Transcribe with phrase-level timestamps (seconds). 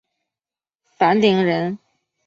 [0.97, 1.77] 樊陵人。